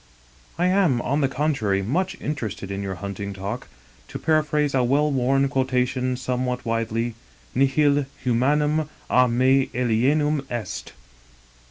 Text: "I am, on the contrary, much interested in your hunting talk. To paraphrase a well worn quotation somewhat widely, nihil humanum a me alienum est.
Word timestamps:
"I 0.57 0.65
am, 0.65 0.99
on 1.03 1.21
the 1.21 1.27
contrary, 1.27 1.83
much 1.83 2.17
interested 2.19 2.71
in 2.71 2.81
your 2.81 2.95
hunting 2.95 3.33
talk. 3.33 3.67
To 4.07 4.17
paraphrase 4.17 4.73
a 4.73 4.83
well 4.83 5.11
worn 5.11 5.47
quotation 5.47 6.17
somewhat 6.17 6.65
widely, 6.65 7.13
nihil 7.53 8.07
humanum 8.23 8.89
a 9.11 9.27
me 9.27 9.69
alienum 9.75 10.43
est. 10.49 10.93